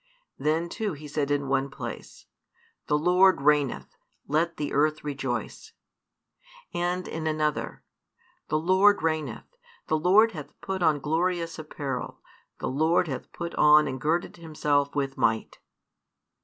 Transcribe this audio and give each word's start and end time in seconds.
Then 0.39 0.67
too 0.67 0.93
he 0.93 1.07
said 1.07 1.29
in 1.29 1.47
one 1.47 1.69
place, 1.69 2.25
The 2.87 2.97
Lord 2.97 3.39
reigneth, 3.39 3.97
let 4.27 4.57
the 4.57 4.73
earth 4.73 5.03
rejoice; 5.03 5.73
and 6.73 7.07
in 7.07 7.27
another, 7.27 7.83
The 8.47 8.57
Lord 8.57 9.03
reigneth: 9.03 9.55
the 9.85 9.99
Lord 9.99 10.31
hath 10.31 10.59
put 10.59 10.81
on 10.81 11.01
glorious 11.01 11.59
apparel, 11.59 12.19
the 12.57 12.67
Lord 12.67 13.07
hath 13.09 13.31
put 13.31 13.53
on 13.53 13.87
and 13.87 14.01
girded 14.01 14.37
Himself 14.37 14.95
with 14.95 15.17
might. 15.17 15.59